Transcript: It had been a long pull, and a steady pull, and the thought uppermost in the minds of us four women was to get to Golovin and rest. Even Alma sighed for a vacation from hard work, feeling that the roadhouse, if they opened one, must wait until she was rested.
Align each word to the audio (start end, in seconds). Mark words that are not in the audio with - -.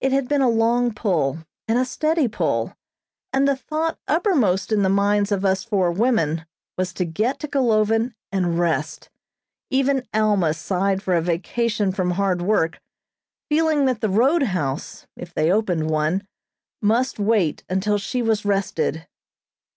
It 0.00 0.12
had 0.12 0.28
been 0.28 0.42
a 0.42 0.48
long 0.48 0.94
pull, 0.94 1.38
and 1.66 1.76
a 1.76 1.84
steady 1.84 2.28
pull, 2.28 2.74
and 3.32 3.48
the 3.48 3.56
thought 3.56 3.98
uppermost 4.06 4.70
in 4.70 4.82
the 4.84 4.88
minds 4.88 5.32
of 5.32 5.44
us 5.44 5.64
four 5.64 5.90
women 5.90 6.46
was 6.78 6.92
to 6.92 7.04
get 7.04 7.40
to 7.40 7.48
Golovin 7.48 8.14
and 8.30 8.60
rest. 8.60 9.10
Even 9.68 10.06
Alma 10.14 10.54
sighed 10.54 11.02
for 11.02 11.16
a 11.16 11.20
vacation 11.20 11.90
from 11.90 12.12
hard 12.12 12.42
work, 12.42 12.80
feeling 13.48 13.86
that 13.86 14.00
the 14.00 14.08
roadhouse, 14.08 15.08
if 15.16 15.34
they 15.34 15.50
opened 15.50 15.90
one, 15.90 16.28
must 16.80 17.18
wait 17.18 17.64
until 17.68 17.98
she 17.98 18.22
was 18.22 18.44
rested. 18.44 19.08